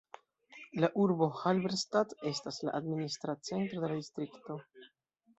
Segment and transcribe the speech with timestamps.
[0.83, 4.57] La urbo Halberstadt estas la administra centro de la distrikto.